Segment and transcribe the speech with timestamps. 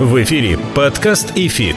[0.00, 1.74] В эфире подкаст «ИФИТ».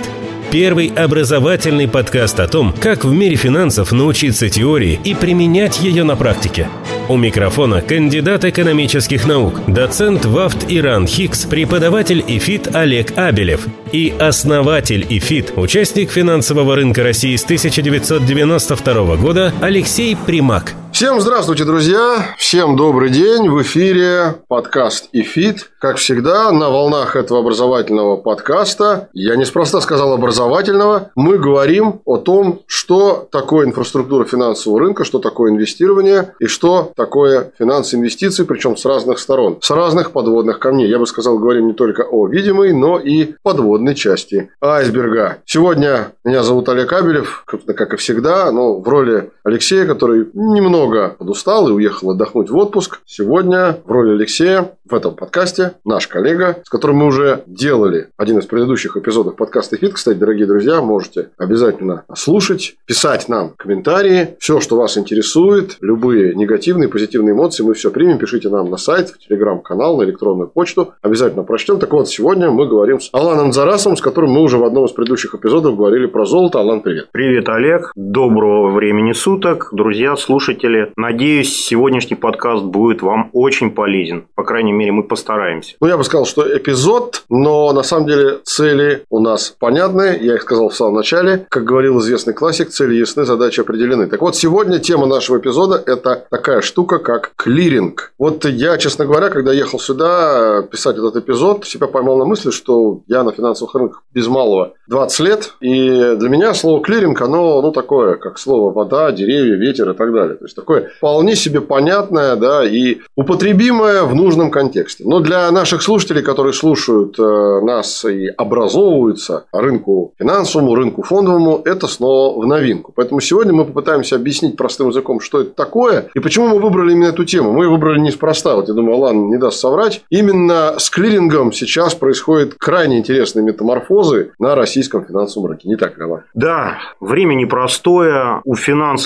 [0.51, 6.15] Первый образовательный подкаст о том, как в мире финансов научиться теории и применять ее на
[6.15, 6.69] практике.
[7.09, 15.05] У микрофона кандидат экономических наук, доцент ВАВТ и РАНХиГС, преподаватель ИФИТ Олег Абелев и основатель
[15.09, 20.73] ИФИТ, участник финансового рынка России с 1992 года Алексей Примак.
[20.91, 22.35] Всем здравствуйте, друзья!
[22.37, 23.49] Всем добрый день!
[23.49, 25.71] В эфире подкаст «ИФИТ».
[25.79, 32.61] Как всегда, на волнах этого образовательного подкаста, я неспроста сказал образовательного, мы говорим о том,
[32.67, 38.85] что такое инфраструктура финансового рынка, что такое инвестирование и что такое финансы инвестиций, причем с
[38.85, 40.89] разных сторон, с разных подводных камней.
[40.89, 45.37] Я бы сказал, говорим не только о видимой, но и подводной части айсберга.
[45.45, 51.67] Сегодня меня зовут Олег Абелев, как и всегда, но в роли Алексея, который немного подустал
[51.67, 52.99] и уехал отдохнуть в отпуск.
[53.05, 58.37] Сегодня в роли Алексея в этом подкасте наш коллега, с которым мы уже делали один
[58.39, 59.93] из предыдущих эпизодов подкаста «Фит».
[59.93, 66.89] Кстати, дорогие друзья, можете обязательно слушать, писать нам комментарии, все, что вас интересует, любые негативные,
[66.89, 71.43] позитивные эмоции, мы все примем, пишите нам на сайт, в телеграм-канал, на электронную почту, обязательно
[71.43, 71.79] прочтем.
[71.79, 74.91] Так вот, сегодня мы говорим с Аланом Зарасом, с которым мы уже в одном из
[74.91, 76.59] предыдущих эпизодов говорили про золото.
[76.59, 77.07] Алан, привет.
[77.11, 77.91] Привет, Олег.
[77.95, 79.30] Доброго времени суток,
[79.71, 80.91] друзья, слушатели.
[80.95, 84.25] Надеюсь, сегодняшний подкаст будет вам очень полезен.
[84.35, 85.75] По крайней мере, мы постараемся.
[85.79, 90.17] Ну, я бы сказал, что эпизод, но на самом деле цели у нас понятны.
[90.19, 91.45] Я их сказал в самом начале.
[91.49, 94.07] Как говорил известный классик, цели ясны, задачи определены.
[94.07, 98.13] Так вот, сегодня тема нашего эпизода– это такая штука, как клиринг.
[98.17, 103.01] Вот я, честно говоря, когда ехал сюда писать этот эпизод, себя поймал на мысли, что
[103.07, 107.71] я на финансовых рынках без малого 20 лет, и для меня слово клиринг, оно ну,
[107.71, 110.35] такое, как слово вода, деревья, ветер и так далее.
[110.35, 115.03] То есть, такое вполне себе понятное да, и употребимое в нужном контексте.
[115.05, 121.87] Но для наших слушателей, которые слушают э, нас и образовываются рынку финансовому, рынку фондовому, это
[121.87, 122.93] снова в новинку.
[122.95, 127.09] Поэтому сегодня мы попытаемся объяснить простым языком, что это такое и почему мы выбрали именно
[127.09, 127.51] эту тему.
[127.51, 128.55] Мы выбрали неспроста.
[128.55, 130.03] Вот я думаю, Алан не даст соврать.
[130.09, 135.67] Именно с клирингом сейчас происходят крайне интересные метаморфозы на российском финансовом рынке.
[135.67, 136.23] Не так, Алан?
[136.33, 138.41] Да, время непростое.
[138.43, 138.55] У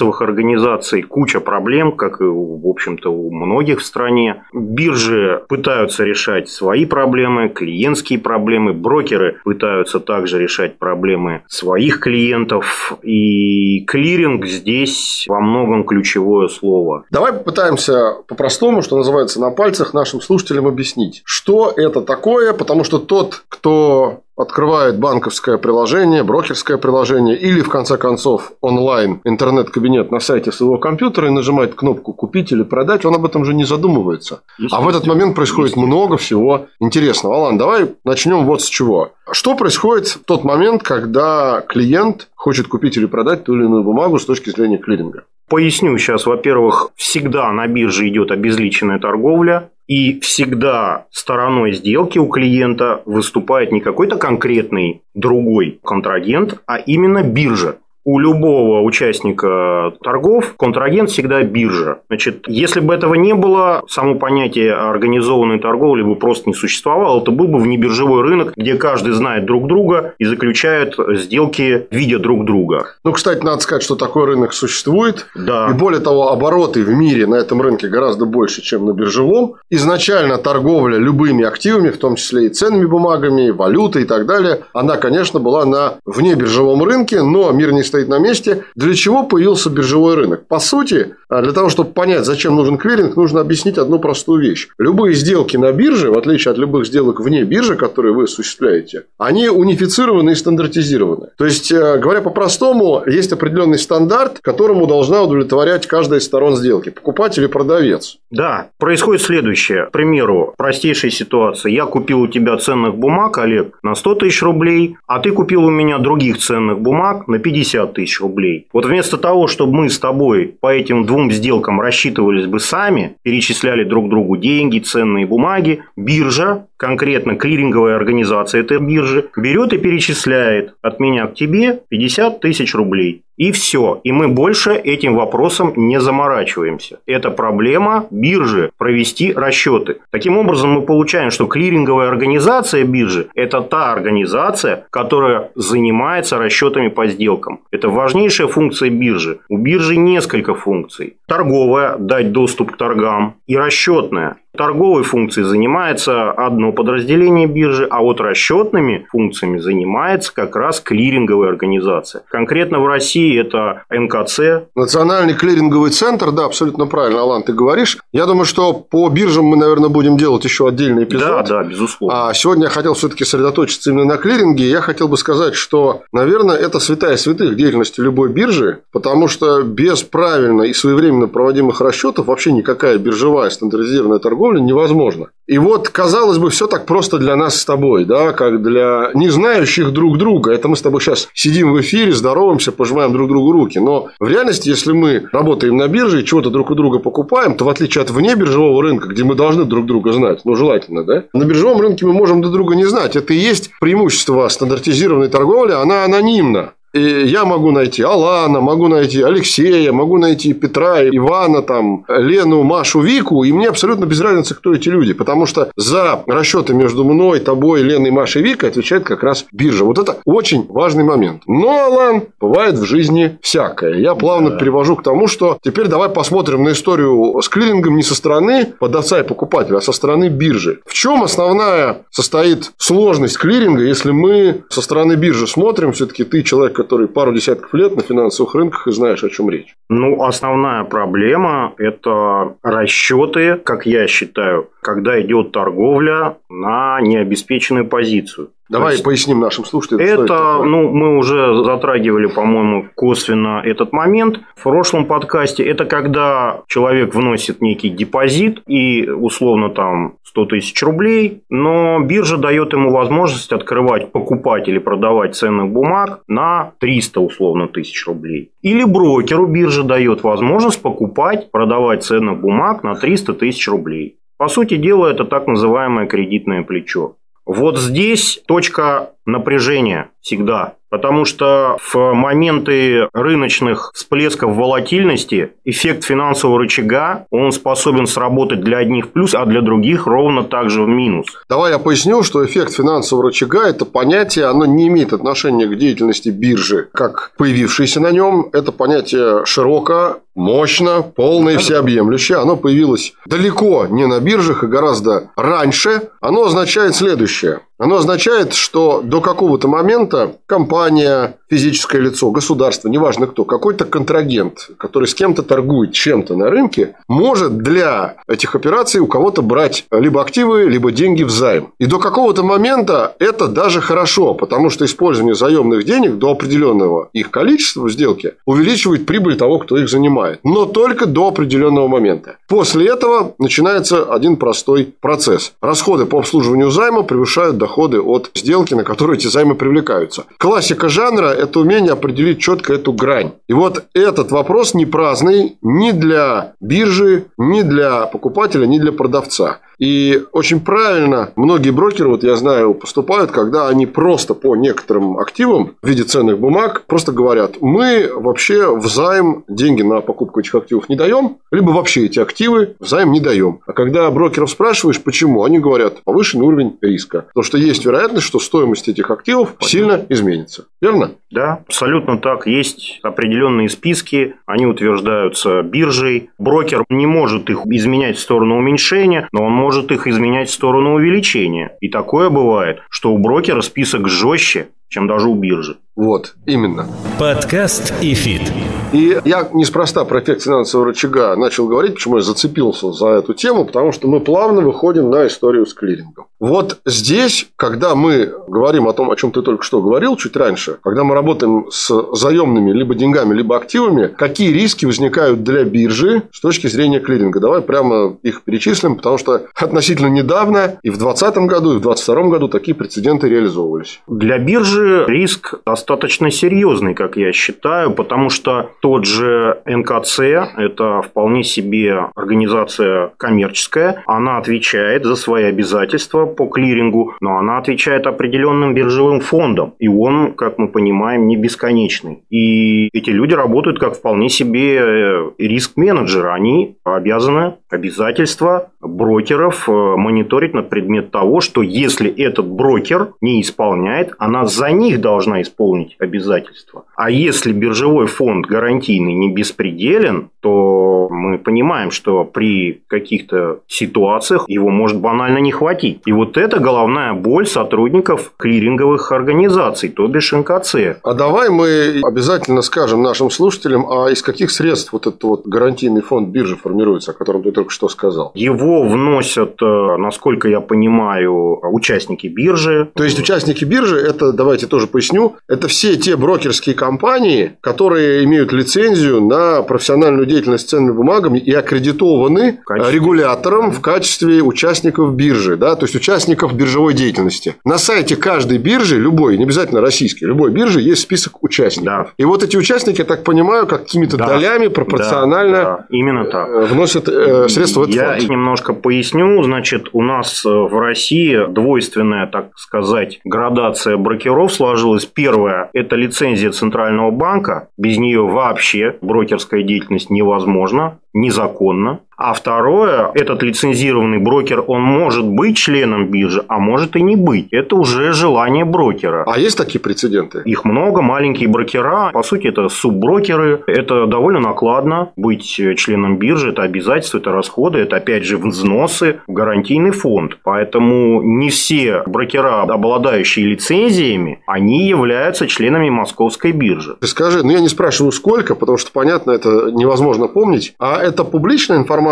[0.06, 4.44] финансовых организаций куча проблем, как и, в общем-то, у многих в стране.
[4.54, 8.74] Биржи пытаются решать свои проблемы, клиентские проблемы.
[8.74, 12.94] Брокеры пытаются также решать проблемы своих клиентов.
[13.04, 17.06] И клиринг здесь во многом ключевое слово.
[17.12, 23.00] Давай попытаемся по-простому, что называется, на пальцах нашим слушателям объяснить, что это такое, потому что
[23.00, 30.52] тот, кто открывает банковское приложение, брокерское приложение или, в конце концов, онлайн интернет-кабинет на сайте
[30.52, 34.42] своего компьютера и нажимает кнопку «Купить» или «Продать», он об этом же не задумывается.
[34.72, 37.38] А в этот момент происходит много всего интересного.
[37.38, 39.12] Алан, давай начнем вот с чего.
[39.32, 44.20] Что происходит в тот момент, когда клиент хочет купить или продать ту или иную бумагу
[44.20, 45.24] с точки зрения клиринга?
[45.48, 46.26] Поясню сейчас.
[46.26, 49.70] Во-первых, всегда на бирже идет обезличенная торговля.
[49.88, 57.78] И всегда стороной сделки у клиента выступает не какой-то конкретный другой контрагент, а именно биржа
[58.06, 62.00] у любого участника торгов контрагент всегда биржа.
[62.08, 67.22] Значит, если бы этого не было, само понятие организованной торговли бы просто не существовало.
[67.22, 72.46] Это был бы внебиржевой рынок, где каждый знает друг друга и заключает сделки, видя друг
[72.46, 72.86] друга.
[73.04, 75.28] Ну, кстати, надо сказать, что такой рынок существует.
[75.36, 75.70] Да.
[75.72, 79.56] И более того, обороты в мире на этом рынке гораздо больше, чем на биржевом.
[79.72, 84.98] Изначально торговля любыми активами, в том числе и ценными бумагами, валютой и так далее, она,
[84.98, 88.66] конечно, была на внебиржевом рынке, но мир не стоит на месте.
[88.76, 90.48] Для чего появился биржевой рынок?
[90.48, 94.68] По сути, а, для того, чтобы понять, зачем нужен клиринг, нужно объяснить одну простую вещь.
[94.78, 99.48] Любые сделки на бирже, в отличие от любых сделок вне биржи, которые вы осуществляете, они
[99.48, 101.30] унифицированы и стандартизированы.
[101.38, 106.90] То есть, э, говоря по-простому, есть определенный стандарт, которому должна удовлетворять каждая из сторон сделки,
[106.90, 108.18] покупатель и продавец.
[108.36, 109.86] Да, происходит следующее.
[109.86, 111.72] К примеру, простейшая ситуация.
[111.72, 115.70] Я купил у тебя ценных бумаг, Олег, на 100 тысяч рублей, а ты купил у
[115.70, 118.68] меня других ценных бумаг на 50 50 тысяч рублей.
[118.74, 123.84] Вот вместо того, чтобы мы с тобой по этим двум сделкам рассчитывались бы сами, перечисляли
[123.84, 131.00] друг другу деньги, ценные бумаги, биржа, конкретно клиринговая организация этой биржи, берет и перечисляет от
[131.00, 133.24] меня к тебе 50 тысяч рублей.
[133.38, 134.00] И все.
[134.04, 137.00] И мы больше этим вопросом не заморачиваемся.
[137.06, 139.98] Это проблема биржи провести расчеты.
[140.12, 147.08] Таким образом, мы получаем, что клиринговая организация биржи– это та организация, которая занимается расчетами по
[147.08, 147.60] сделкам.
[147.72, 149.40] Это важнейшая функция биржи.
[149.50, 151.18] У биржи несколько функций.
[151.28, 153.36] Торговая– дать доступ к торгам.
[153.48, 160.80] И расчетная торговой функцией занимается одно подразделение биржи, а вот расчетными функциями занимается как раз
[160.80, 162.24] клиринговая организация.
[162.30, 164.68] Конкретно в России это НКЦ.
[164.76, 167.98] Национальный клиринговый центр, да, абсолютно правильно, Алан, ты говоришь.
[168.12, 171.28] Я думаю, что по биржам мы, наверное, будем делать еще отдельный эпизод.
[171.28, 172.30] Да, да, безусловно.
[172.30, 174.70] А сегодня я хотел все-таки сосредоточиться именно на клиринге.
[174.70, 180.04] Я хотел бы сказать, что, наверное, это святая святых деятельности любой биржи, потому что без
[180.04, 185.28] правильно и своевременно проводимых расчетов вообще никакая биржевая стандартизированная торговля невозможна.
[185.48, 189.30] И вот, казалось бы, все так просто для нас с тобой, да, как для не
[189.30, 190.52] знающих друг друга.
[190.52, 193.78] Это мы с тобой сейчас сидим в эфире, здороваемся, пожимаем друг другу руки.
[193.78, 197.66] Но в реальности, если мы работаем на бирже и чего-то друг у друга покупаем, то
[197.66, 201.26] в отличие от вне биржевого рынка, где мы должны друг друга знать, ну, желательно, да,
[201.34, 203.16] на биржевом рынке мы можем друг друга не знать.
[203.16, 206.74] Это и есть преимущество стандартизированной торговли, она анонимна.
[206.96, 213.02] И я могу найти Алана, могу найти Алексея, могу найти Петра, Ивана, там, Лену, Машу,
[213.02, 217.42] Вику, и мне абсолютно без разницы, кто эти люди, потому что за расчеты между мной,
[217.42, 219.84] тобой, Леной, Машей, Викой отвечает как раз биржа.
[219.84, 221.42] Вот это очень важный момент.
[221.48, 223.96] Но, Алан, бывает в жизни всякое.
[223.96, 224.58] Я плавно да.
[224.58, 229.20] перевожу к тому, что теперь давай посмотрим на историю с клирингом не со стороны продавца
[229.20, 230.80] и покупателя, а со стороны биржи.
[230.86, 236.85] В чем основная состоит сложность клиринга, если мы со стороны биржи смотрим, все-таки ты человек,
[236.86, 239.76] который пару десятков лет на финансовых рынках и знаешь, о чем речь?
[239.90, 248.50] Ну, основная проблема– это расчеты, как я считаю, когда идет торговля на необеспеченную позицию.
[248.70, 250.02] Давай есть, поясним нашим слушателям.
[250.02, 255.64] Это, это ну, мы уже затрагивали, по-моему, косвенно этот момент в прошлом подкасте.
[255.64, 262.74] Это когда человек вносит некий депозит и условно там 100 тысяч рублей, но биржа дает
[262.74, 268.52] ему возможность открывать, покупать или продавать ценных бумаг на 300 условно тысяч рублей.
[268.62, 274.18] Или брокеру биржа дает возможность покупать, продавать ценных бумаг на 300 тысяч рублей.
[274.38, 277.16] По сути дела, это так называемое кредитное плечо.
[277.46, 280.74] Вот здесь точка напряжения всегда.
[280.90, 289.08] Потому что в моменты рыночных всплесков волатильности эффект финансового рычага, он способен сработать для одних
[289.08, 291.28] в плюс, а для других ровно так же в минус.
[291.50, 296.30] Давай я поясню, что эффект финансового рычага– это понятие, оно не имеет отношения к деятельности
[296.30, 298.50] биржи, как появившееся на нем.
[298.54, 302.38] Это понятие широко, мощно, полное и всеобъемлющее.
[302.38, 306.10] Оно появилось далеко не на биржах и гораздо раньше.
[306.22, 307.62] Оно означает следующее.
[307.78, 315.10] Оно означает, что до какого-то момента компания, физическое лицо, государство, неважно кто, какой-то контрагент, который
[315.10, 320.64] с кем-то торгует чем-то на рынке, может для этих операций у кого-то брать либо активы,
[320.70, 321.74] либо деньги в займ.
[321.78, 327.30] И до какого-то момента это даже хорошо, потому что использование заемных денег до определенного их
[327.30, 330.25] количества в сделке увеличивает прибыль того, кто их занимает.
[330.44, 332.38] Но только до определенного момента.
[332.48, 335.54] После этого начинается один простой процесс.
[335.62, 340.26] Расходы по обслуживанию займа превышают доходы от сделки, на которую эти займы привлекаются.
[340.38, 343.32] Классика жанра– это умение определить четко эту грань.
[343.48, 349.60] И вот этот вопрос не праздный ни для биржи, ни для покупателя, ни для продавца.
[349.80, 355.76] И очень правильно многие брокеры, вот я знаю, поступают, когда они просто по некоторым активам
[355.82, 360.90] в виде ценных бумаг просто говорят, мы вообще в займ деньги на покупку этих активов
[360.90, 363.60] не даем, либо вообще эти активы в займ не даем.
[363.66, 367.26] А когда брокеров спрашиваешь, почему, они говорят, повышенный уровень риска.
[367.34, 370.66] Потому что есть вероятность, что стоимость этих активов сильно изменится.
[370.82, 371.12] Верно?
[371.32, 372.48] Да, абсолютно так.
[372.48, 376.30] Есть определенные списки, они утверждаются биржей.
[376.40, 380.96] Брокер не может их изменять в сторону уменьшения, но он может их изменять в сторону
[380.96, 381.78] увеличения.
[381.82, 385.78] И такое бывает, что у брокера список жестче, чем даже у биржи.
[385.96, 386.88] Вот, именно.
[387.20, 388.52] Подкаст ИФИТ.
[388.92, 393.66] И я неспроста про эффект финансового рычага начал говорить, почему я зацепился за эту тему,
[393.66, 396.28] потому что мы плавно выходим на историю с клирингом.
[396.46, 400.78] Вот здесь, когда мы говорим о том, о чем ты только что говорил чуть раньше,
[400.84, 406.40] когда мы работаем с заемными либо деньгами, либо активами, какие риски возникают для биржи с
[406.42, 407.40] точки зрения клиринга?
[407.40, 412.30] Давай прямо их перечислим, потому что относительно недавно и в 2020 году, и в 2022
[412.30, 414.02] году такие прецеденты реализовывались.
[414.06, 421.44] Для биржи риск достаточно серьезный, как я считаю, потому что тот же НКЦ, это вполне
[421.44, 429.20] себе организация коммерческая, она отвечает за свои обязательства по клирингу, но она отвечает определенным биржевым
[429.20, 429.74] фондам.
[429.80, 432.24] И он, как мы понимаем, не бесконечный.
[432.30, 436.30] И эти люди работают как вполне себе э, риск-менеджеры.
[436.30, 444.14] Они обязаны обязательства брокеров э, мониторить на предмет того, что если этот брокер не исполняет,
[444.18, 446.86] она за них должна исполнить обязательства.
[446.96, 454.70] А если биржевой фонд гарантийный не беспределен, то мы понимаем, что при каких-то ситуациях его
[454.70, 456.02] может банально не хватить.
[456.06, 460.76] И вот это головная боль сотрудников клиринговых организаций, то бишь НКЦ.
[461.04, 466.02] А давай мы обязательно скажем нашим слушателям, а из каких средств вот этот вот гарантийный
[466.02, 468.32] фонд биржи формируется, о котором ты только что сказал?
[468.36, 472.90] Его вносят, э, насколько я понимаю, участники биржи.
[472.96, 478.52] То есть участники биржи, это, давайте тоже поясню, это все те брокерские компании, которые имеют
[478.52, 485.58] лицензию на профессиональную деятельность с ценными бумагами и аккредитованы в регулятором в качестве участников биржи,
[485.58, 487.56] да, то есть участников биржевой деятельности.
[487.66, 491.86] На сайте каждой биржи, любой, не обязательно российской, любой биржи есть список участников.
[491.86, 492.08] Да.
[492.18, 494.28] И вот эти участники, я так понимаю, какими-то да.
[494.28, 495.64] долями пропорционально да.
[495.64, 495.86] Да.
[495.90, 496.48] Именно так.
[496.48, 498.30] Э, вносят э, средства в этот Я фонд.
[498.30, 499.42] немножко поясню.
[499.42, 505.06] Значит, у нас э, в России двойственная, так сказать, градация брокеров сложилась.
[505.06, 507.70] Первая– это лицензия Центрального банка.
[507.78, 512.02] Без нее вообще брокерская деятельность невозможна незаконно.
[512.18, 517.48] А второе, этот лицензированный брокер, он может быть членом биржи, а может и не быть.
[517.52, 519.24] Это уже желание брокера.
[519.28, 520.42] А есть такие прецеденты?
[520.46, 522.12] Их много, маленькие брокера.
[522.14, 523.64] По сути, это субброкеры.
[523.68, 526.50] Это довольно накладно быть членом биржи.
[526.52, 530.38] Это обязательства, это расходы, это опять же взносы в гарантийный фонд.
[530.44, 536.96] Поэтому не все брокера, обладающие лицензиями, они являются членами московской биржи.
[537.02, 540.76] Ты скажи, ну я не спрашиваю сколько, потому что, понятно, это невозможно помнить.
[540.80, 542.05] А это публичная информация,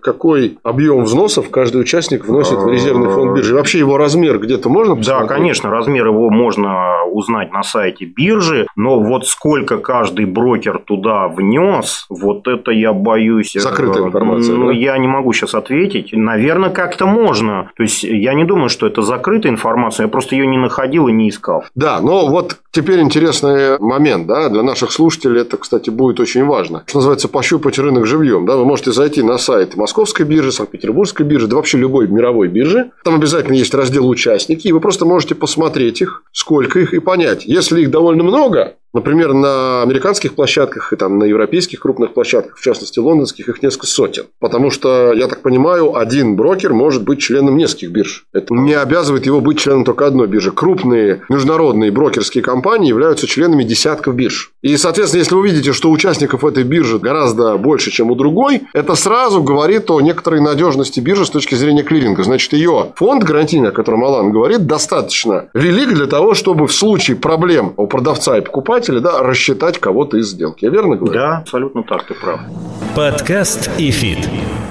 [0.00, 3.54] какой объем взносов каждый участник вносит в резервный фонд биржи?
[3.54, 5.28] вообще его размер где-то можно посмотреть?
[5.28, 11.28] Да, конечно, размер его можно узнать на сайте биржи, но вот сколько каждый брокер туда
[11.28, 13.56] внес, вот это я боюсь.
[13.56, 14.54] Э, Закрытая информация.
[14.54, 14.72] Ну, да?
[14.72, 16.10] я не могу сейчас ответить.
[16.12, 17.70] Наверное, как-то можно.
[17.76, 21.12] То есть, я не думаю, что это закрытая информация, я просто ее не находил и
[21.12, 21.64] не искал.
[21.74, 26.82] Да, но вот теперь интересный момент, да, для наших слушателей это, кстати, будет очень важно.
[26.86, 28.46] Что называется, пощупать рынок живьем живьем.
[28.46, 32.92] Да, вы можете зайти на сайт Московской биржи, Санкт-Петербургской биржи, да вообще любой мировой биржи.
[33.04, 37.44] Там обязательно есть раздел участники, и вы просто можете посмотреть их, сколько их, и понять.
[37.44, 42.62] Если их довольно много, Например, на американских площадках и там на европейских крупных площадках, в
[42.62, 44.24] частности лондонских, их несколько сотен.
[44.40, 48.24] Потому что, я так понимаю, один брокер может быть членом нескольких бирж.
[48.32, 50.52] Это не обязывает его быть членом только одной биржи.
[50.52, 54.52] Крупные международные брокерские компании являются членами десятков бирж.
[54.62, 58.94] И, соответственно, если вы увидите, что участников этой биржи гораздо больше, чем у другой, это
[58.94, 62.22] сразу говорит о некоторой надежности биржи с точки зрения клиринга.
[62.22, 67.16] Значит, ее фонд гарантийный, о котором Алан говорит, достаточно велик для того, чтобы в случае
[67.16, 70.64] проблем у продавца и покупателя покупателя, да, рассчитать кого-то из сделки.
[70.64, 71.14] Я верно говорю?
[71.14, 72.40] Да, абсолютно так, ты прав.
[72.94, 74.18] Подкаст ИФИТ.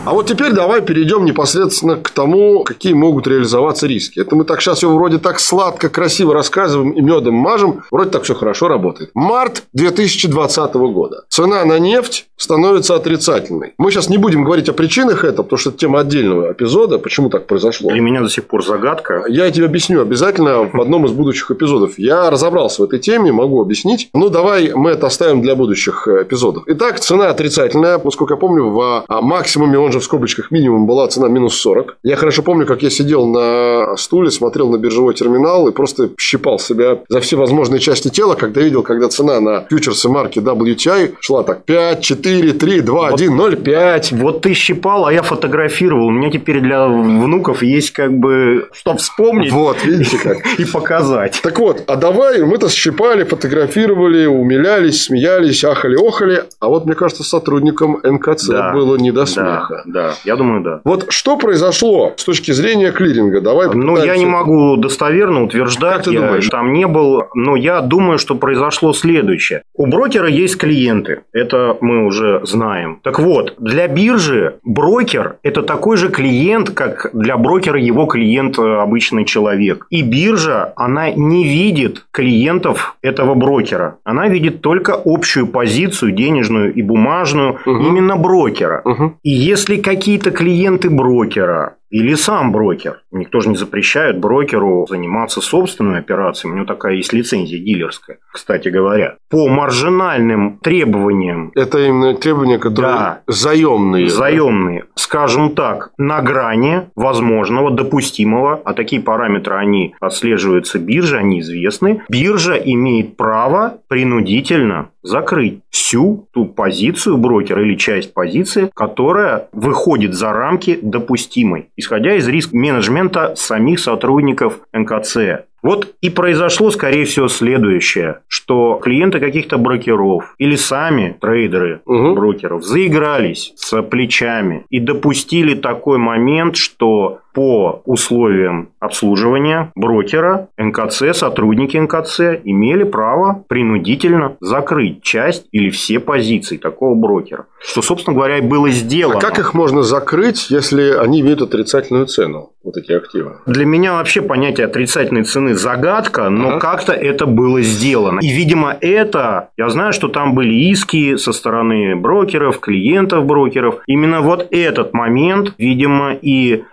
[0.07, 4.21] А вот теперь давай перейдем непосредственно к тому, какие могут реализоваться риски.
[4.21, 7.83] Это мы так сейчас все вроде так сладко, красиво рассказываем и медом мажем.
[7.91, 9.11] Вроде так все хорошо работает.
[9.13, 11.25] Март 2020 года.
[11.27, 13.73] Цена на нефть становится отрицательной.
[13.77, 17.29] Мы сейчас не будем говорить о причинах этого, потому что это тема отдельного эпизода, почему
[17.29, 17.91] так произошло.
[17.91, 19.25] Для меня до сих пор загадка.
[19.27, 21.99] Я тебе объясню обязательно в одном из будущих эпизодов.
[21.99, 23.96] Я разобрался в этой теме, могу объяснить.
[24.13, 26.63] Ну, давай мы это оставим для будущих э, эпизодов.
[26.67, 27.99] Итак, цена отрицательная.
[28.03, 31.97] Насколько я помню, в а, максимуме, он же в скобочках минимум, была цена минус 40.
[32.03, 36.59] Я хорошо помню, как я сидел на стуле, смотрел на биржевой терминал и просто щипал
[36.59, 41.43] себя за все возможные части тела, когда видел, когда цена на фьючерсы марки WTI шла
[41.43, 44.11] так 5, 4, 3, 2, 1, 0, 5.
[44.13, 46.07] Вот ты щипал, а я фотографировал.
[46.07, 49.51] У меня теперь для внуков есть как бы, что вспомнить.
[49.51, 50.37] Вот, видите как.
[50.59, 51.39] И показать.
[51.41, 56.43] Так вот, а давай мы-то щипали, фотографировали, умилялись, смеялись, ахали-охали.
[56.59, 59.83] А вот, мне кажется, сотрудникам НКЦ да, было не до смеха.
[59.85, 60.81] Да, да, я думаю, да.
[60.83, 63.41] Вот что произошло с точки зрения клиринга?
[63.41, 65.97] Давай Ну, я не могу достоверно утверждать.
[65.97, 66.47] Как ты я думаешь?
[66.49, 69.63] Там не был, но я думаю, что произошло следующее.
[69.75, 71.21] У брокера есть клиенты.
[71.33, 72.99] Это мы уже знаем.
[73.03, 78.61] Так вот, для биржи брокер– это такой же клиент, как для брокера его клиент э,
[78.61, 79.87] обычный человек.
[79.89, 83.35] И биржа, она не видит клиентов этого
[83.77, 83.97] брокера.
[84.03, 87.87] Она видит только общую позицию, денежную и бумажную, угу.
[87.87, 88.81] именно брокера.
[88.83, 89.13] Угу.
[89.23, 93.01] И если какие-то клиенты брокера или сам брокер.
[93.11, 96.53] Никто же не запрещает брокеру заниматься собственными операциями.
[96.53, 99.17] У него такая есть лицензия дилерская, кстати говоря.
[99.29, 101.51] По маржинальным требованиям.
[101.55, 104.09] Это именно требования, которые да, заемные.
[104.09, 104.85] Заемные.
[104.95, 112.03] Скажем так, на грани возможного, допустимого, а такие параметры, они отслеживаются биржей, они известны.
[112.09, 120.33] Биржа имеет право принудительно закрыть всю ту позицию брокера или часть позиции, которая выходит за
[120.33, 125.45] рамки допустимой, исходя из риск менеджмента самих сотрудников НКЦ.
[125.63, 132.13] Вот и произошло, скорее всего, следующее, что клиенты каких-то брокеров или сами трейдеры угу.
[132.13, 141.77] брокеров заигрались с плечами и допустили такой момент, что по условиям обслуживания брокера НКЦ, сотрудники
[141.77, 147.45] НКЦ имели право принудительно закрыть часть или все позиции такого брокера.
[147.59, 149.19] Что, собственно говоря, и было сделано.
[149.19, 153.37] А как их можно закрыть, если они имеют отрицательную цену, вот эти активы?
[153.45, 156.59] Для меня вообще понятие отрицательной цены загадка, но ага.
[156.59, 158.19] как-то это было сделано.
[158.19, 163.75] И, видимо, это, я знаю, что там были иски со стороны брокеров, клиентов брокеров.
[163.85, 166.63] Именно вот этот момент, видимо, и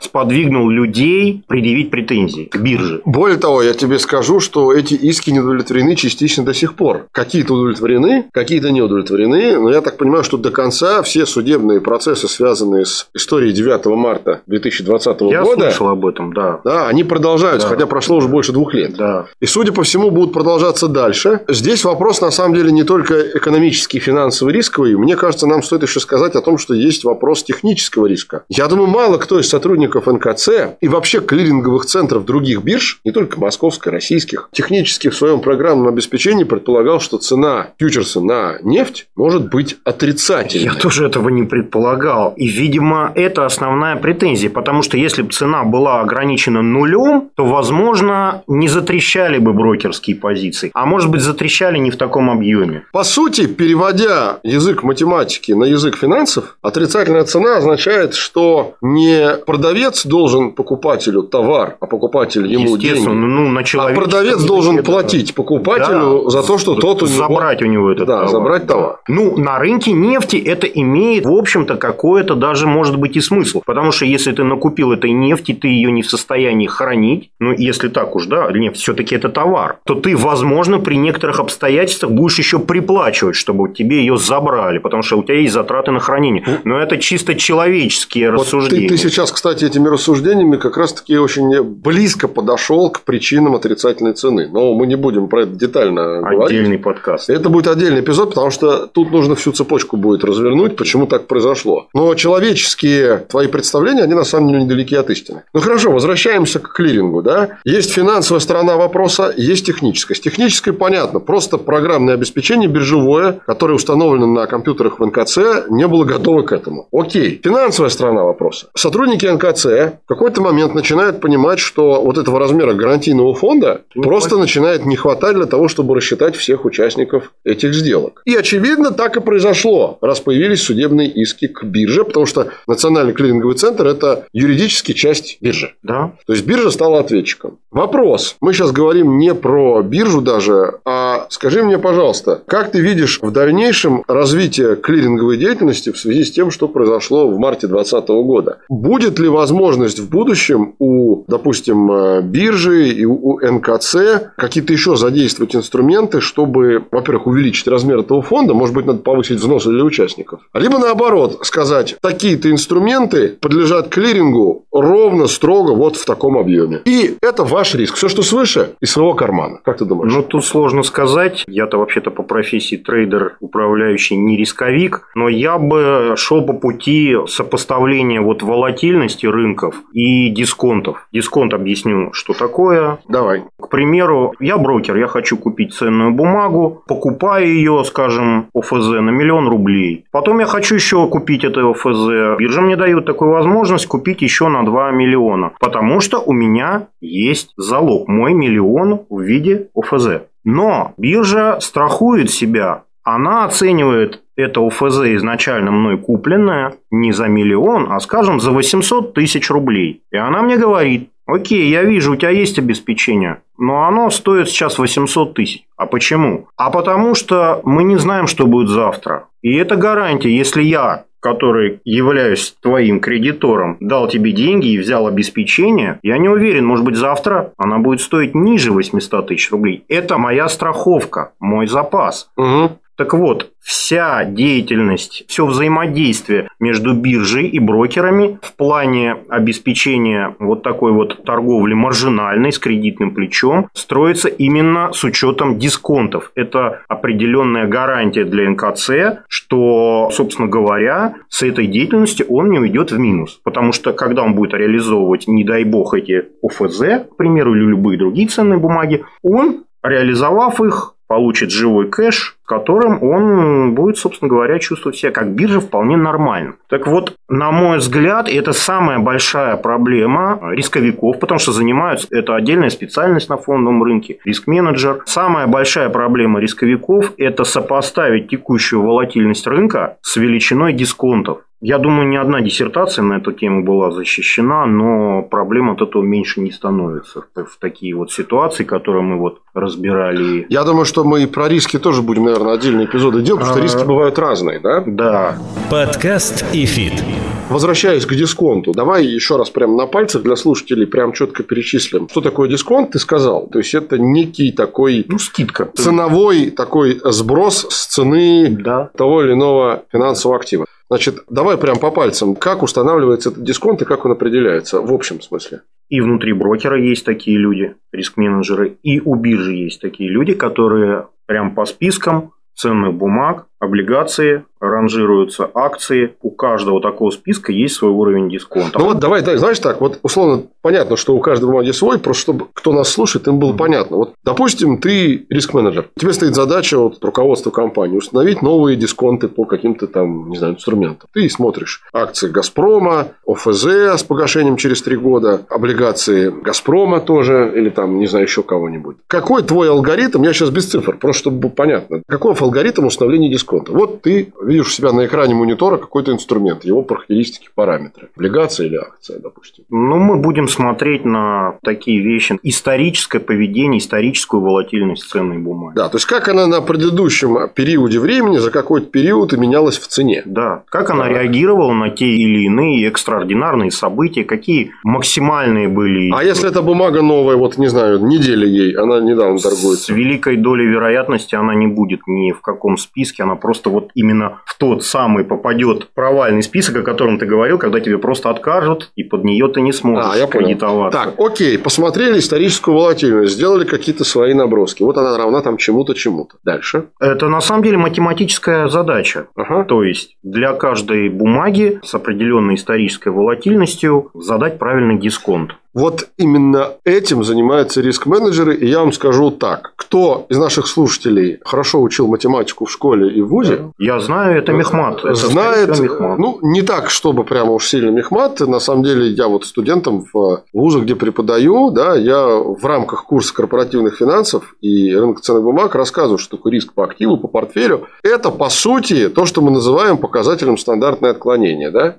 [0.54, 3.00] сподвигнул подвигнул людей предъявить претензии к бирже.
[3.04, 7.06] Более того, я тебе скажу, что эти иски не удовлетворены частично до сих пор.
[7.12, 12.28] Какие-то удовлетворены, какие-то не удовлетворены, но я так понимаю, что до конца все судебные процессы,
[12.28, 15.64] связанные с историей 9 марта 2020 я года...
[15.64, 16.60] Я слышал об этом, да.
[16.64, 17.74] Да, они продолжаются, да.
[17.74, 18.96] хотя прошло уже больше двух лет.
[18.96, 19.26] Да.
[19.40, 21.40] И, судя по всему, будут продолжаться дальше.
[21.48, 24.96] Здесь вопрос, на самом деле, не только экономический, финансовый, рисковый.
[24.96, 28.44] Мне кажется, нам стоит еще сказать о том, что есть вопрос технического риска.
[28.48, 33.12] Я думаю, мало кто из сотрудников НКЦ ТЦ и вообще клиринговых центров других бирж, не
[33.12, 39.50] только московской, российских, технически в своем программном обеспечении предполагал, что цена фьючерса на нефть может
[39.50, 40.64] быть отрицательной.
[40.64, 42.34] Я тоже этого не предполагал.
[42.36, 44.50] И, видимо, это основная претензия.
[44.50, 50.70] Потому что если бы цена была ограничена нулем, то, возможно, не затрещали бы брокерские позиции.
[50.74, 52.84] А может быть, затрещали не в таком объеме.
[52.92, 60.23] По сути, переводя язык математики на язык финансов, отрицательная цена означает, что не продавец должен
[60.24, 63.08] должен покупателю товар, а покупатель ему деньги.
[63.08, 64.84] Ну, на а продавец должен это...
[64.84, 67.14] платить покупателю да, за то, что тот у него...
[67.14, 68.30] Забрать у него этот да, товар.
[68.30, 69.00] забрать товар.
[69.06, 73.60] Ну, на рынке нефти это имеет, в общем-то, какое-то даже может быть и смысл.
[73.66, 77.88] Потому что если ты накупил этой нефти, ты ее не в состоянии хранить, ну, если
[77.88, 82.58] так уж, да, нефть все-таки это товар, то ты, возможно, при некоторых обстоятельствах будешь еще
[82.58, 86.60] приплачивать, чтобы тебе ее забрали, потому что у тебя есть затраты на хранение.
[86.64, 88.88] Но это чисто человеческие вот рассуждения.
[88.88, 94.12] Ты, ты сейчас, кстати, этими рассуждениями рассуждениями как раз-таки очень близко подошел к причинам отрицательной
[94.12, 94.48] цены.
[94.50, 96.58] Но мы не будем про это детально Отдельный говорить.
[96.58, 97.30] Отдельный подкаст.
[97.30, 101.88] Это будет отдельный эпизод, потому что тут нужно всю цепочку будет развернуть, почему так произошло.
[101.94, 105.42] Но человеческие твои представления, они на самом деле недалеки от истины.
[105.52, 107.22] Ну хорошо, возвращаемся к клирингу.
[107.22, 107.58] Да?
[107.64, 110.16] Есть финансовая сторона вопроса, есть техническая.
[110.16, 111.18] С технической понятно.
[111.18, 116.86] Просто программное обеспечение биржевое, которое установлено на компьютерах в НКЦ, не было готово к этому.
[116.92, 117.40] Окей.
[117.42, 118.68] Финансовая сторона вопроса.
[118.74, 119.64] Сотрудники НКЦ
[120.04, 124.44] в какой-то момент начинают понимать, что вот этого размера гарантийного фонда не просто хватит.
[124.44, 128.20] начинает не хватать для того, чтобы рассчитать всех участников этих сделок.
[128.26, 133.56] И, очевидно, так и произошло, раз появились судебные иски к бирже, потому что Национальный клиринговый
[133.56, 135.74] центр– это юридически часть биржи.
[135.82, 136.12] Да.
[136.26, 137.58] То есть, биржа стала ответчиком.
[137.70, 138.36] Вопрос.
[138.40, 143.30] Мы сейчас говорим не про биржу даже, а скажи мне, пожалуйста, как ты видишь в
[143.30, 148.58] дальнейшем развитие клиринговой деятельности в связи с тем, что произошло в марте 2020 года?
[148.68, 153.96] Будет ли возможность есть в будущем у, допустим, э, биржи и у НКЦ
[154.36, 159.70] какие-то еще задействовать инструменты, чтобы, во-первых, увеличить размер этого фонда, может быть, надо повысить взносы
[159.70, 166.80] для участников, либо наоборот сказать, такие-то инструменты подлежат клирингу ровно, строго, вот в таком объеме.
[166.84, 167.94] И это ваш риск.
[167.96, 169.60] Все, что свыше, из своего кармана.
[169.64, 170.12] Как ты думаешь?
[170.12, 171.44] Ну, тут сложно сказать.
[171.46, 175.08] Я-то вообще-то по профессии трейдер, управляющий, не рисковик.
[175.14, 181.06] Но я бы шел по пути сопоставления вот волатильности рынков и дисконтов.
[181.12, 182.98] Дисконт объясню, что такое.
[183.08, 183.44] Давай.
[183.60, 189.48] К примеру, я брокер, я хочу купить ценную бумагу, покупаю ее, скажем, ОФЗ на миллион
[189.48, 190.04] рублей.
[190.10, 192.38] Потом я хочу еще купить это ОФЗ.
[192.38, 195.52] Биржа мне дает такую возможность купить еще на 2 миллиона.
[195.60, 198.08] Потому что у меня есть залог.
[198.08, 200.22] Мой миллион в виде ОФЗ.
[200.44, 202.84] Но биржа страхует себя.
[203.04, 209.50] Она оценивает это УФЗ изначально мной купленное не за миллион, а, скажем, за 800 тысяч
[209.50, 210.02] рублей.
[210.10, 214.78] И она мне говорит, окей, я вижу, у тебя есть обеспечение, но оно стоит сейчас
[214.78, 215.64] 800 тысяч.
[215.76, 216.48] А почему?
[216.56, 219.26] А потому что мы не знаем, что будет завтра.
[219.42, 225.98] И это гарантия, если я который, являюсь твоим кредитором, дал тебе деньги и взял обеспечение,
[226.02, 229.84] я не уверен, может быть, завтра она будет стоить ниже 800 тысяч рублей.
[229.88, 232.28] Это моя страховка, мой запас.
[232.36, 232.72] Угу.
[232.96, 240.92] Так вот, вся деятельность, все взаимодействие между биржей и брокерами в плане обеспечения вот такой
[240.92, 246.30] вот торговли маржинальной с кредитным плечом строится именно с учетом дисконтов.
[246.36, 252.98] Это определенная гарантия для НКЦ, что, собственно говоря, с этой деятельностью он не уйдет в
[252.98, 253.40] минус.
[253.42, 257.98] Потому что когда он будет реализовывать, не дай бог, эти ОФЗ, к примеру, или любые
[257.98, 264.96] другие ценные бумаги, он реализовав их, получит живой кэш, которым он будет, собственно говоря, чувствовать
[264.96, 266.54] себя как биржа вполне нормально.
[266.68, 272.68] Так вот, на мой взгляд, это самая большая проблема рисковиков, потому что занимаются, это отдельная
[272.68, 275.02] специальность на фондовом рынке, риск-менеджер.
[275.06, 281.42] Самая большая проблема рисковиков– это сопоставить текущую волатильность рынка с величиной дисконтов.
[281.66, 286.42] Я думаю, ни одна диссертация на эту тему была защищена, но проблем от этого меньше
[286.42, 290.44] не становится в такие вот ситуации, которые мы вот разбирали.
[290.50, 293.62] Я думаю, что мы и про риски тоже будем, наверное, отдельные эпизоды делать, потому что
[293.62, 294.82] риски бывают разные, да?
[294.86, 295.38] Да.
[295.70, 297.02] Подкаст ИФИТ.
[297.48, 302.10] Возвращаясь к дисконту, давай еще раз прямо на пальцах для слушателей прям четко перечислим.
[302.10, 303.48] Что такое дисконт, ты сказал?
[303.50, 305.06] То есть, это некий такой...
[305.08, 305.70] Ну, скидка.
[305.74, 308.90] Ценовой такой сброс с цены Да.
[308.98, 310.66] того или иного финансового актива.
[310.90, 312.36] Значит, давай прям по пальцам.
[312.36, 315.62] Как устанавливается этот дисконт и как он определяется в общем смысле?
[315.88, 321.54] И внутри брокера есть такие люди, риск-менеджеры, и у биржи есть такие люди, которые прям
[321.54, 326.14] по спискам ценных бумаг, облигации, ранжируются акции.
[326.22, 328.78] У каждого такого списка есть свой уровень дисконта.
[328.78, 332.22] Ну вот давай, давай, знаешь так, вот условно понятно, что у каждой бумаги свой, просто
[332.22, 333.96] чтобы кто нас слушает, им было понятно.
[333.98, 339.86] Вот, допустим, ты риск-менеджер, тебе стоит задача вот руководства компании установить новые дисконты по каким-то
[339.86, 341.08] там, не знаю, инструментам.
[341.12, 347.98] Ты смотришь акции Газпрома, ОФЗ с погашением через три года, облигации Газпрома тоже, или там,
[347.98, 348.96] не знаю, еще кого-нибудь.
[349.06, 353.53] Какой твой алгоритм, я сейчас без цифр, просто чтобы было понятно, какой алгоритм установления дисконта?
[353.68, 358.08] Вот ты видишь у себя на экране монитора какой-то инструмент, его характеристики, параметры.
[358.16, 359.64] Облигация или акция, допустим.
[359.70, 362.38] Ну, мы будем смотреть на такие вещи.
[362.42, 365.76] Историческое поведение, историческую волатильность ценной бумаги.
[365.76, 369.86] Да, то есть, как она на предыдущем периоде времени за какой-то период и менялась в
[369.86, 370.22] цене.
[370.24, 370.62] Да.
[370.68, 371.12] Как она Так.
[371.12, 376.10] реагировала на те или иные экстраординарные события, какие максимальные были.
[376.14, 379.92] А если эта бумага новая, вот не знаю, неделя ей, она недавно С торгуется.
[379.92, 384.56] великой долей вероятности она не будет ни в каком списке, она просто вот именно в
[384.58, 389.24] тот самый попадет провальный список, о котором ты говорил, когда тебе просто откажут, и под
[389.24, 390.46] нее ты не сможешь А, я понял.
[390.46, 390.98] кредитоваться.
[390.98, 394.82] Так, окей, посмотрели историческую волатильность, сделали какие-то свои наброски.
[394.82, 396.36] Вот она равна там чему-то, чему-то.
[396.44, 396.86] Дальше.
[397.00, 399.26] Это на самом деле математическая задача.
[399.36, 399.64] Ага.
[399.64, 405.56] То есть для каждой бумаги с определенной исторической волатильностью задать правильный дисконт.
[405.74, 408.54] Вот именно этим занимаются риск-менеджеры.
[408.54, 409.72] И я вам скажу так.
[409.76, 414.52] Кто из наших слушателей хорошо учил математику в школе и в ВУЗе, Я знаю, это
[414.52, 415.04] мехмат.
[415.04, 416.18] Это, знает, мехмат.
[416.18, 418.40] ну, не так, чтобы прямо уж сильно мехмат.
[418.40, 423.34] На самом деле, я вот студентам в вузах, где преподаю, да, я в рамках курса
[423.34, 427.88] корпоративных финансов и рынка ценных бумаг рассказываю, что такое риск по активу, по портфелю.
[428.02, 431.96] Это, по сути, то, что мы называем показателем стандартное отклонение, да.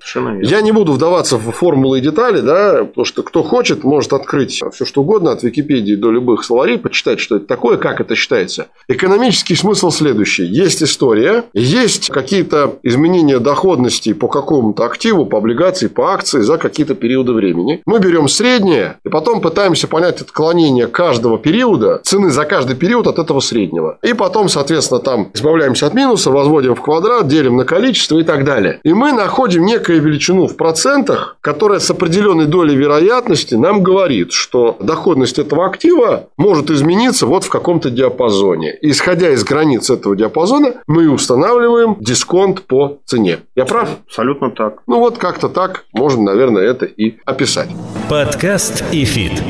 [0.47, 4.61] Я не буду вдаваться в формулы и детали, да, потому что кто хочет, может открыть
[4.73, 8.67] все что угодно от Википедии до любых словарей, почитать, что это такое, как это считается.
[8.87, 10.45] Экономический смысл следующий.
[10.45, 16.95] Есть история, есть какие-то изменения доходности по какому-то активу, по облигации, по акции за какие-то
[16.95, 17.81] периоды времени.
[17.85, 23.19] Мы берем среднее и потом пытаемся понять отклонение каждого периода, цены за каждый период от
[23.19, 23.97] этого среднего.
[24.03, 28.43] И потом, соответственно, там избавляемся от минуса, возводим в квадрат, делим на количество и так
[28.43, 28.79] далее.
[28.83, 34.77] И мы находим некую величину в процентах, которая с определенной долей вероятности нам говорит, что
[34.79, 38.77] доходность этого актива может измениться вот в каком-то диапазоне.
[38.81, 43.39] Исходя из границ этого диапазона, мы устанавливаем дисконт по цене.
[43.55, 43.89] Я прав?
[44.07, 44.81] Абсолютно так.
[44.87, 47.69] Ну вот как-то так можно, наверное, это и описать.
[48.09, 49.41] Подкаст ИФИТ.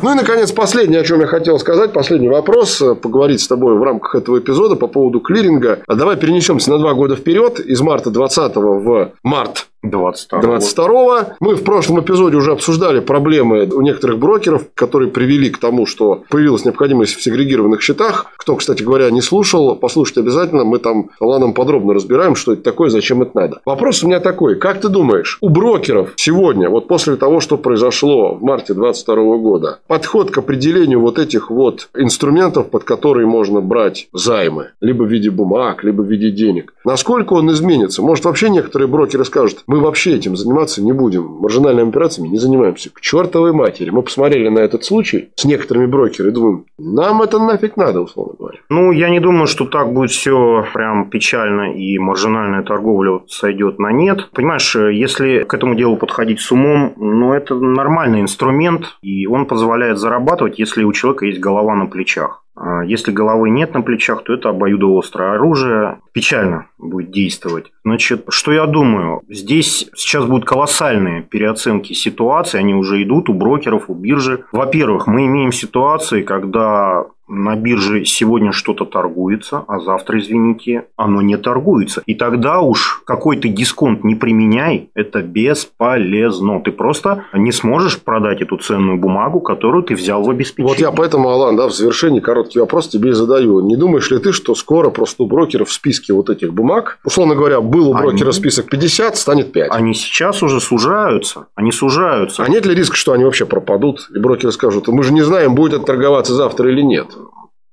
[0.00, 3.76] Ну и, наконец, последнее, о чем я хотел сказать, последний вопрос, э, поговорить с тобой
[3.76, 5.80] в рамках этого эпизода по поводу клиринга.
[5.88, 11.54] А Давай перенесемся на два года вперед, из марта 20 в март 22 22 Мы
[11.54, 16.64] в прошлом эпизоде уже обсуждали проблемы у некоторых брокеров, которые привели к тому, что появилась
[16.64, 18.26] необходимость в сегрегированных счетах.
[18.36, 20.64] Кто, кстати говоря, не слушал, послушайте обязательно.
[20.64, 23.60] Мы там Аланом подробно разбираем, что это такое, зачем это надо.
[23.64, 24.56] Вопрос у меня такой.
[24.56, 29.78] Как ты думаешь, у брокеров сегодня, вот после того, что произошло в марте 22 года,
[29.86, 35.30] подход к определению вот этих вот инструментов, под которые можно брать займы, либо в виде
[35.30, 38.02] бумаг, либо в виде денег, насколько он изменится?
[38.02, 42.90] Может, вообще некоторые брокеры скажут, мы вообще этим заниматься не будем, маржинальными операциями не занимаемся.
[42.90, 43.90] К чертовой матери.
[43.90, 48.58] Мы посмотрели на этот случай с некоторыми брокерами думаем, нам это нафиг надо, условно говоря.
[48.70, 53.92] Ну, я не думаю, что так будет все прям печально и маржинальная торговля сойдет на
[53.92, 54.30] нет.
[54.32, 59.98] Понимаешь, если к этому делу подходить с умом, ну, это нормальный инструмент, и он позволяет
[59.98, 62.42] зарабатывать, если у человека есть голова на плечах.
[62.60, 66.00] А если головы нет на плечах, то это обоюдоострое оружие.
[66.12, 67.72] Печально будет действовать.
[67.84, 69.22] Значит, что я думаю?
[69.28, 72.58] Здесь сейчас будут колоссальные переоценки ситуации.
[72.58, 74.44] Они уже идут у брокеров, у биржи.
[74.50, 81.36] Во-первых, мы имеем ситуации, когда на бирже сегодня что-то торгуется, а завтра, извините, оно не
[81.36, 82.02] торгуется.
[82.06, 86.60] И тогда уж какой-то дисконт не применяй, это бесполезно.
[86.60, 90.68] Ты просто не сможешь продать эту ценную бумагу, которую ты взял в обеспечение.
[90.68, 93.60] Вот я поэтому, Алан, да, в завершении короткий вопрос тебе задаю.
[93.60, 97.34] Не думаешь ли ты, что скоро просто у брокеров в списке вот этих бумаг, условно
[97.34, 99.70] говоря, был у брокера они, список 50, станет 5?
[99.70, 101.46] Они сейчас уже сужаются.
[101.54, 102.42] Они сужаются.
[102.42, 105.54] А нет ли риска, что они вообще пропадут, и брокеры скажут, мы же не знаем,
[105.54, 107.17] будет это торговаться завтра или нет?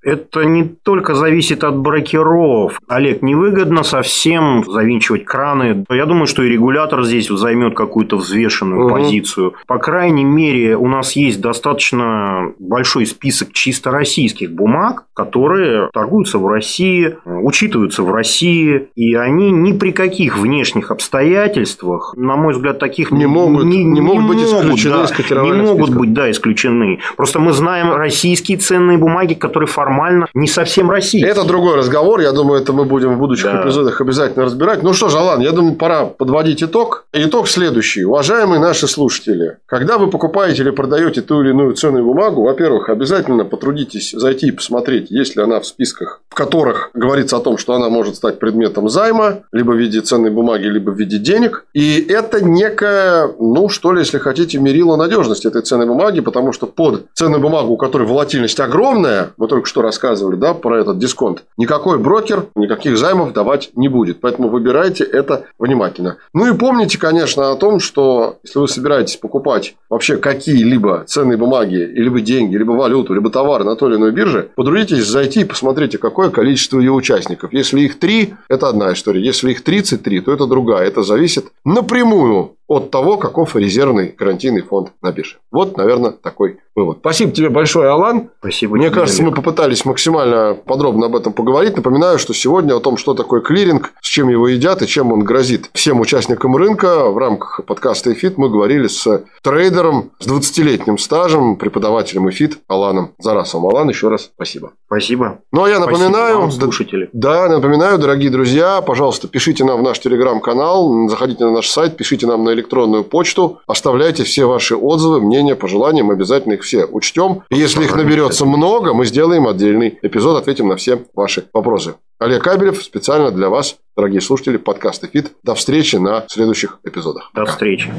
[0.05, 2.79] Это не только зависит от брокеров.
[2.87, 5.83] Олег, невыгодно совсем завинчивать краны.
[5.89, 8.93] Я думаю, что и регулятор здесь займет какую-то взвешенную угу.
[8.93, 9.55] позицию.
[9.65, 16.47] По крайней мере, у нас есть достаточно большой список чисто российских бумаг, которые торгуются в
[16.47, 23.09] России, учитываются в России, и они ни при каких внешних обстоятельствах, на мой взгляд, таких
[23.09, 25.07] не могут, не, не, не могут быть исключены.
[25.29, 26.99] Да, не могут быть, да, исключены.
[27.17, 31.29] Просто мы знаем российские ценные бумаги, которые формально формально не совсем российский.
[31.29, 32.19] Это другой разговор.
[32.19, 33.61] Я думаю, это мы будем в будущих да.
[33.63, 34.83] эпизодах обязательно разбирать.
[34.83, 37.05] Ну что ж, Алан, я думаю, пора подводить итог.
[37.13, 38.03] Итог следующий.
[38.03, 43.45] Уважаемые наши слушатели, когда вы покупаете или продаете ту или иную ценную бумагу, во-первых, обязательно
[43.45, 47.73] потрудитесь зайти и посмотреть, есть ли она в списках, в которых говорится о том, что
[47.73, 51.65] она может стать предметом займа, либо в виде ценной бумаги, либо в виде денег.
[51.73, 56.67] И это некое, ну что ли, если хотите, мерило надежности этой ценной бумаги, потому что
[56.67, 61.43] под ценную бумагу, у которой волатильность огромная, мы только что рассказывали, да, про этот дисконт,
[61.57, 64.19] никакой брокер никаких займов давать не будет.
[64.21, 66.17] Поэтому выбирайте это внимательно.
[66.33, 71.75] Ну и помните, конечно, о том, что если вы собираетесь покупать вообще какие-либо ценные бумаги,
[71.75, 75.97] либо деньги, либо валюту, либо товары на той или иной бирже, потрудитесь зайти и посмотрите,
[75.97, 77.53] какое количество ее участников.
[77.53, 79.23] Если их три, это одна история.
[79.23, 80.87] Если их 33, то это другая.
[80.87, 85.37] Это зависит напрямую от того, каков резервный гарантийный фонд на бирже.
[85.51, 86.97] Вот, наверное, такой вывод.
[86.99, 88.29] Спасибо тебе большое, Алан.
[88.39, 88.75] Спасибо.
[88.75, 91.77] Мне кажется, мы попытались максимально подробно об этом поговорить.
[91.77, 95.23] Напоминаю, что сегодня о том, что такое клиринг, с чем его едят и чем он
[95.23, 101.55] грозит всем участникам рынка, в рамках подкаста «ИФИТ» мы говорили с трейдером с 20-летним стажем,
[101.57, 103.69] преподавателем «ИФИТ» Аланом Зарасовым.
[103.69, 104.73] Алан, еще раз спасибо.
[104.87, 105.39] Спасибо.
[105.51, 106.39] Ну, а я напоминаю...
[106.39, 107.09] Вам, слушатели.
[107.13, 112.27] Да, напоминаю, дорогие друзья, пожалуйста, пишите нам в наш телеграм-канал, заходите на наш сайт, пишите
[112.27, 117.43] нам на электронную почту, оставляйте все ваши отзывы, мнения, пожелания, мы обязательно их все учтем.
[117.49, 121.95] И если их наберется много, мы сделаем отдельный эпизод, ответим на все ваши вопросы.
[122.19, 125.33] Олег Кабелев специально для вас, дорогие слушатели подкаста «Фит».
[125.43, 127.29] До встречи на следующих эпизодах.
[127.35, 127.93] До встречи.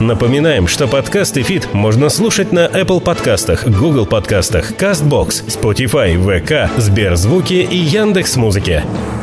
[0.00, 7.54] Напоминаем, что подкасты «Фит» можно слушать на Apple подкастах, Google подкастах, CastBox, Spotify, VK, Сберзвуки
[7.54, 8.84] и Яндекс.Музыке.
[8.84, 9.19] Музыке.